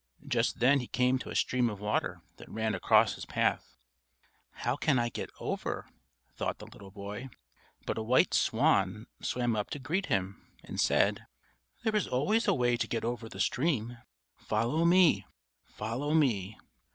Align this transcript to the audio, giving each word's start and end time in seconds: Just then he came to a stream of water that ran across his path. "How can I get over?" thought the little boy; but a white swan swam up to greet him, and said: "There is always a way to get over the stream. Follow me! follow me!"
Just 0.27 0.57
then 0.59 0.79
he 0.79 0.87
came 0.87 1.19
to 1.19 1.29
a 1.29 1.35
stream 1.35 1.69
of 1.69 1.79
water 1.79 2.23
that 2.37 2.49
ran 2.49 2.73
across 2.73 3.13
his 3.13 3.27
path. 3.27 3.77
"How 4.53 4.75
can 4.75 4.97
I 4.97 5.09
get 5.09 5.29
over?" 5.39 5.91
thought 6.35 6.57
the 6.57 6.65
little 6.65 6.89
boy; 6.89 7.29
but 7.85 7.99
a 7.99 8.01
white 8.01 8.33
swan 8.33 9.05
swam 9.21 9.55
up 9.55 9.69
to 9.69 9.77
greet 9.77 10.07
him, 10.07 10.41
and 10.63 10.79
said: 10.81 11.27
"There 11.83 11.95
is 11.95 12.07
always 12.07 12.47
a 12.47 12.53
way 12.55 12.77
to 12.77 12.87
get 12.87 13.05
over 13.05 13.29
the 13.29 13.39
stream. 13.39 13.99
Follow 14.37 14.85
me! 14.85 15.27
follow 15.67 16.15
me!" 16.15 16.57